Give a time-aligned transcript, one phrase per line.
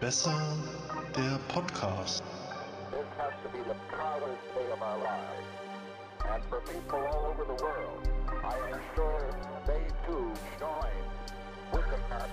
[0.00, 0.56] Besser
[1.14, 2.22] der Podcast.
[2.90, 5.44] This has to be the proudest day of our lives.
[6.24, 8.08] And for people all over the world,
[8.42, 9.28] I am sure
[9.66, 10.96] they too join
[11.72, 11.84] with
[12.16, 12.32] us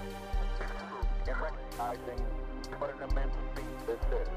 [1.28, 2.24] in recognizing
[2.80, 4.30] what an immense feat this is.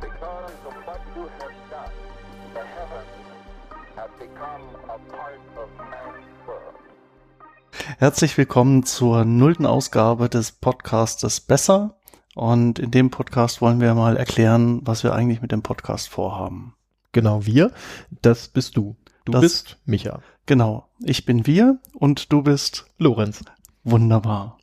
[0.00, 1.94] Because of what you have done,
[2.54, 3.14] the heavens
[3.94, 6.74] have become a part of man's world.
[7.98, 11.94] Herzlich willkommen zur nullten Ausgabe des Podcastes Besser.
[12.34, 16.74] Und in dem Podcast wollen wir mal erklären, was wir eigentlich mit dem Podcast vorhaben.
[17.12, 17.70] Genau, wir,
[18.22, 18.96] das bist du.
[19.24, 20.20] Du Das- bist Micha.
[20.46, 23.44] Genau, ich bin wir und du bist Lorenz.
[23.84, 24.58] wunderbar.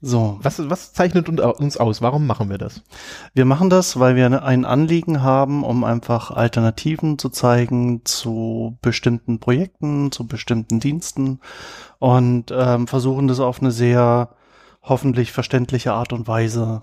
[0.00, 2.00] So, Was, was zeichnet uns au- uns aus?
[2.02, 2.82] Warum machen wir das?
[3.34, 9.40] wir machen das, weil wir ein Anliegen haben, um einfach Alternativen zu zeigen zu bestimmten
[9.40, 11.40] Projekten, zu bestimmten Diensten
[11.98, 14.28] und ähm, versuchen das auf eine sehr
[14.82, 16.80] hoffentlich verständliche Art und Weise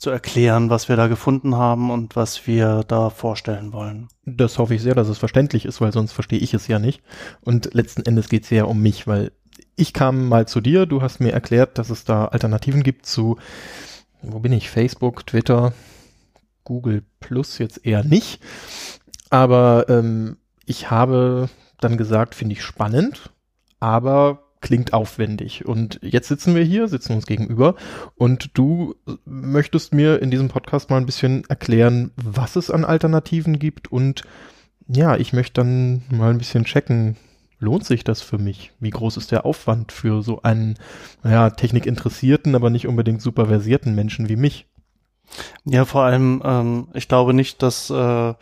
[0.00, 4.08] zu erklären, was wir da gefunden haben und was wir da vorstellen wollen.
[4.24, 7.02] Das hoffe ich sehr, dass es verständlich ist, weil sonst verstehe ich es ja nicht.
[7.42, 9.32] Und letzten Endes geht es ja um mich, weil
[9.76, 13.36] ich kam mal zu dir, du hast mir erklärt, dass es da Alternativen gibt zu,
[14.22, 15.74] wo bin ich, Facebook, Twitter,
[16.64, 18.40] Google Plus jetzt eher nicht.
[19.28, 23.30] Aber ähm, ich habe dann gesagt, finde ich spannend,
[23.80, 25.66] aber klingt aufwendig.
[25.66, 27.74] Und jetzt sitzen wir hier, sitzen uns gegenüber
[28.16, 28.94] und du
[29.24, 34.22] möchtest mir in diesem Podcast mal ein bisschen erklären, was es an Alternativen gibt und
[34.86, 37.16] ja, ich möchte dann mal ein bisschen checken,
[37.60, 38.72] lohnt sich das für mich?
[38.80, 40.76] Wie groß ist der Aufwand für so einen,
[41.22, 44.66] naja, technikinteressierten, aber nicht unbedingt super versierten Menschen wie mich?
[45.64, 48.34] Ja, vor allem, ähm, ich glaube nicht, dass, äh,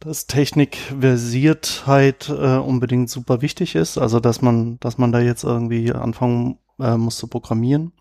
[0.00, 3.98] dass Technikversiertheit äh, unbedingt super wichtig ist.
[3.98, 7.92] Also, dass man, dass man da jetzt irgendwie anfangen äh, muss zu programmieren.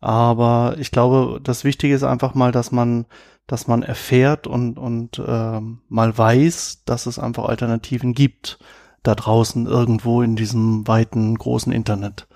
[0.00, 3.06] Aber ich glaube, das Wichtige ist einfach mal, dass man,
[3.46, 8.58] dass man erfährt und, und ähm, mal weiß, dass es einfach Alternativen gibt
[9.04, 12.26] da draußen irgendwo in diesem weiten, großen Internet.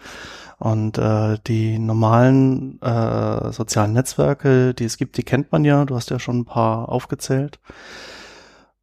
[0.58, 5.84] Und äh, die normalen äh, sozialen Netzwerke, die es gibt, die kennt man ja.
[5.84, 7.60] Du hast ja schon ein paar aufgezählt.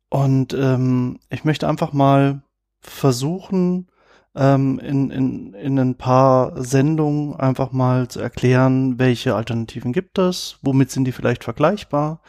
[0.10, 2.42] Und ähm, ich möchte einfach mal
[2.80, 3.88] versuchen,
[4.36, 10.58] ähm, in, in, in ein paar Sendungen einfach mal zu erklären, welche Alternativen gibt es,
[10.62, 12.22] womit sind die vielleicht vergleichbar.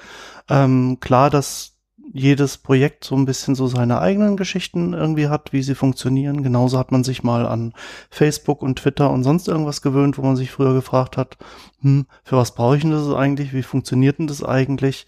[0.49, 1.76] Ähm, klar, dass
[2.19, 6.43] jedes Projekt so ein bisschen so seine eigenen Geschichten irgendwie hat, wie sie funktionieren.
[6.43, 7.72] Genauso hat man sich mal an
[8.10, 11.37] Facebook und Twitter und sonst irgendwas gewöhnt, wo man sich früher gefragt hat,
[11.81, 13.53] hm, für was brauche ich denn das eigentlich?
[13.53, 15.06] Wie funktioniert denn das eigentlich?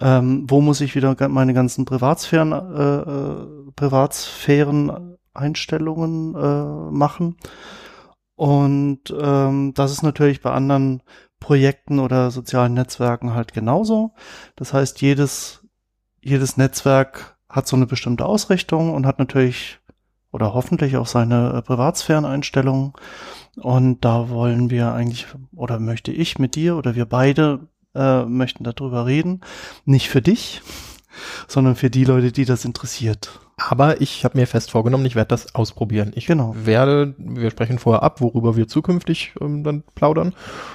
[0.00, 7.36] Ähm, wo muss ich wieder meine ganzen Privatsphären, äh, äh, Privatsphären-Einstellungen äh, machen?
[8.36, 11.02] Und ähm, das ist natürlich bei anderen
[11.40, 14.12] Projekten oder sozialen Netzwerken halt genauso.
[14.56, 15.64] Das heißt, jedes,
[16.20, 19.78] jedes Netzwerk hat so eine bestimmte Ausrichtung und hat natürlich
[20.30, 22.92] oder hoffentlich auch seine äh, Privatsphären-Einstellungen.
[23.56, 28.64] Und da wollen wir eigentlich, oder möchte ich mit dir oder wir beide äh, möchten
[28.64, 29.40] darüber reden.
[29.84, 30.62] Nicht für dich,
[31.48, 33.40] sondern für die Leute, die das interessiert.
[33.58, 36.12] Aber ich habe mir fest vorgenommen, ich werde das ausprobieren.
[36.14, 36.54] Ich Genau.
[36.56, 40.32] werde, wir sprechen vorher ab, worüber wir zukünftig ähm, dann plaudern.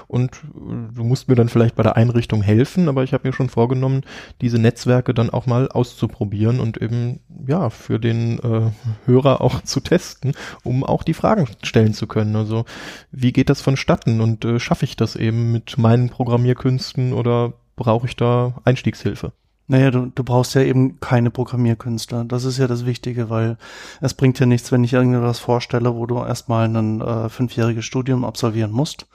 [0.07, 3.33] Und äh, du musst mir dann vielleicht bei der Einrichtung helfen, aber ich habe mir
[3.33, 4.01] schon vorgenommen,
[4.41, 8.71] diese Netzwerke dann auch mal auszuprobieren und eben ja für den äh,
[9.05, 10.33] Hörer auch zu testen,
[10.63, 12.35] um auch die Fragen stellen zu können.
[12.35, 12.65] Also
[13.11, 18.07] wie geht das vonstatten und äh, schaffe ich das eben mit meinen Programmierkünsten oder brauche
[18.07, 19.31] ich da Einstiegshilfe?
[19.67, 22.25] Naja, du, du brauchst ja eben keine Programmierkünstler.
[22.25, 23.57] Das ist ja das Wichtige, weil
[24.01, 28.25] es bringt ja nichts, wenn ich irgendwas vorstelle, wo du erstmal ein äh, fünfjähriges Studium
[28.25, 29.07] absolvieren musst.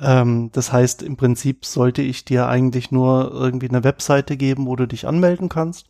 [0.00, 4.76] Ähm, das heißt, im Prinzip sollte ich dir eigentlich nur irgendwie eine Webseite geben, wo
[4.76, 5.88] du dich anmelden kannst.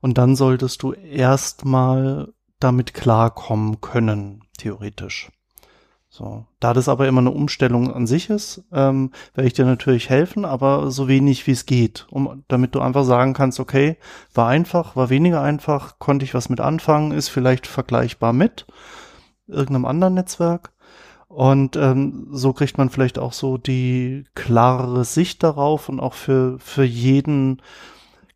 [0.00, 5.30] Und dann solltest du erstmal damit klarkommen können, theoretisch.
[6.14, 10.10] So, da das aber immer eine Umstellung an sich ist, ähm, werde ich dir natürlich
[10.10, 13.96] helfen, aber so wenig wie es geht, um, damit du einfach sagen kannst, okay,
[14.34, 18.66] war einfach, war weniger einfach, konnte ich was mit anfangen, ist vielleicht vergleichbar mit
[19.46, 20.72] irgendeinem anderen Netzwerk.
[21.28, 26.58] Und ähm, so kriegt man vielleicht auch so die klarere Sicht darauf und auch für,
[26.58, 27.62] für jeden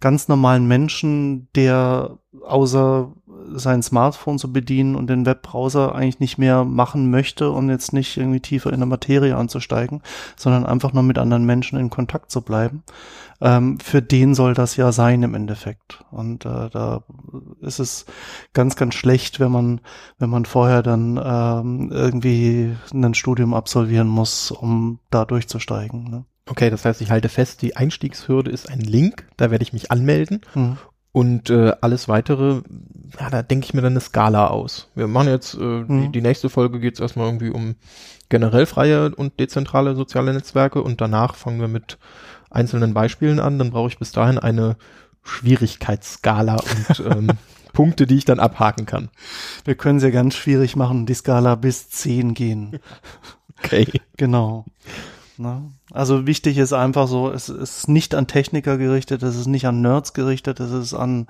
[0.01, 3.13] ganz normalen Menschen, der außer
[3.55, 8.17] sein Smartphone zu bedienen und den Webbrowser eigentlich nicht mehr machen möchte und jetzt nicht
[8.17, 10.03] irgendwie tiefer in der Materie anzusteigen,
[10.37, 12.83] sondern einfach nur mit anderen Menschen in Kontakt zu bleiben.
[13.41, 16.05] Ähm, für den soll das ja sein im Endeffekt.
[16.11, 17.03] Und äh, da
[17.61, 18.07] ist es
[18.53, 19.81] ganz, ganz schlecht, wenn man,
[20.19, 26.05] wenn man vorher dann ähm, irgendwie ein Studium absolvieren muss, um da durchzusteigen.
[26.05, 26.25] Ne?
[26.49, 29.91] Okay, das heißt, ich halte fest, die Einstiegshürde ist ein Link, da werde ich mich
[29.91, 30.79] anmelden Hm.
[31.17, 32.61] Und äh, alles weitere,
[33.19, 34.91] ja, da denke ich mir dann eine Skala aus.
[34.95, 36.13] Wir machen jetzt, äh, die, Mhm.
[36.13, 37.77] die nächste Folge geht es erstmal irgendwie um
[38.29, 41.97] generell freie und dezentrale soziale Netzwerke und danach fangen wir mit
[42.51, 43.59] einzelnen Beispielen an.
[43.59, 44.77] Dann brauche ich bis dahin eine
[45.23, 47.29] Schwierigkeitsskala und ähm,
[47.73, 49.09] Punkte, die ich dann abhaken kann.
[49.65, 52.79] Wir können es ja ganz schwierig machen, die Skala bis 10 gehen.
[53.59, 53.87] Okay.
[54.19, 54.67] Genau.
[55.39, 59.67] Na, also wichtig ist einfach so, es ist nicht an Techniker gerichtet, es ist nicht
[59.67, 61.27] an Nerds gerichtet, es ist an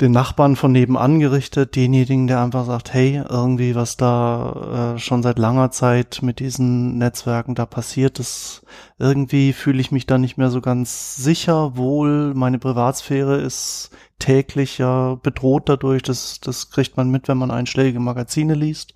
[0.00, 5.22] den Nachbarn von nebenan gerichtet, denjenigen, der einfach sagt, hey, irgendwie was da äh, schon
[5.22, 8.62] seit langer Zeit mit diesen Netzwerken da passiert ist,
[8.98, 14.78] irgendwie fühle ich mich da nicht mehr so ganz sicher, wohl meine Privatsphäre ist täglich
[14.78, 18.94] ja bedroht dadurch, das, das kriegt man mit, wenn man einschlägige Magazine liest.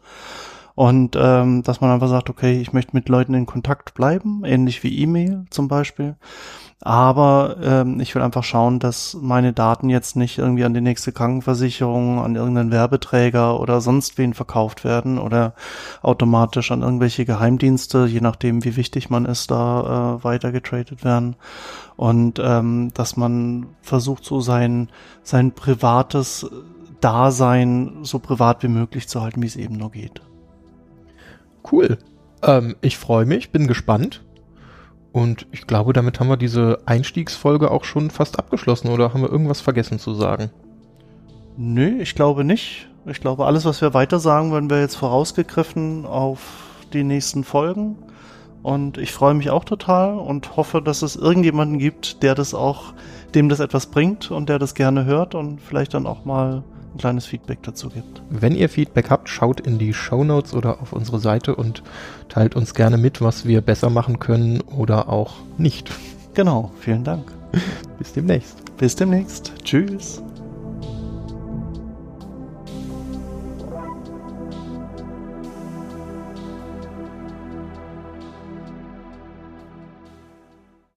[0.79, 4.85] Und ähm, dass man einfach sagt, okay, ich möchte mit Leuten in Kontakt bleiben, ähnlich
[4.85, 6.15] wie E-Mail zum Beispiel.
[6.81, 11.11] Aber ähm, ich will einfach schauen, dass meine Daten jetzt nicht irgendwie an die nächste
[11.11, 15.55] Krankenversicherung, an irgendeinen Werbeträger oder sonst wen verkauft werden oder
[16.01, 21.35] automatisch an irgendwelche Geheimdienste, je nachdem, wie wichtig man ist, da äh, weitergetradet werden.
[21.97, 24.91] Und ähm, dass man versucht, so sein,
[25.25, 26.49] sein privates
[27.01, 30.23] Dasein so privat wie möglich zu halten, wie es eben nur geht.
[31.71, 31.99] Cool.
[32.43, 34.23] Ähm, ich freue mich, bin gespannt.
[35.13, 39.31] Und ich glaube, damit haben wir diese Einstiegsfolge auch schon fast abgeschlossen oder haben wir
[39.31, 40.51] irgendwas vergessen zu sagen?
[41.57, 42.89] Nö, ich glaube nicht.
[43.07, 46.41] Ich glaube, alles, was wir weiter sagen, werden wir jetzt vorausgegriffen auf
[46.93, 47.97] die nächsten Folgen.
[48.63, 52.93] Und ich freue mich auch total und hoffe, dass es irgendjemanden gibt, der das auch,
[53.35, 56.63] dem das etwas bringt und der das gerne hört und vielleicht dann auch mal
[56.95, 58.23] ein kleines Feedback dazu gibt.
[58.31, 61.83] Wenn ihr Feedback habt, schaut in die Show Notes oder auf unsere Seite und
[62.29, 65.91] teilt uns gerne mit, was wir besser machen können oder auch nicht.
[66.35, 67.33] Genau, vielen Dank.
[67.99, 68.77] Bis demnächst.
[68.77, 69.53] Bis demnächst.
[69.65, 70.23] Tschüss.